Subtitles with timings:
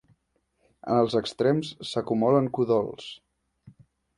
[0.93, 3.07] En els extrems s'acumulen cudols.